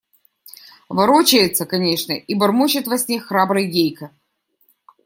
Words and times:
Ворочается, 0.89 1.67
конечно, 1.67 2.13
и 2.13 2.33
бормочет 2.33 2.87
во 2.87 2.97
сне 2.97 3.19
храбрый 3.19 3.67
Гейка. 3.67 4.09